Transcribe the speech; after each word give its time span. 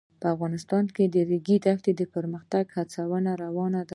افغانستان 0.33 0.83
کې 0.95 1.03
د 1.07 1.09
د 1.15 1.17
ریګ 1.29 1.47
دښتې 1.65 1.91
د 1.95 2.01
پرمختګ 2.13 2.65
هڅې 2.75 3.01
روانې 3.41 3.81
دي. 3.87 3.89